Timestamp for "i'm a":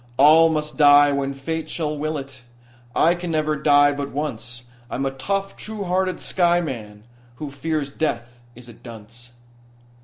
4.89-5.11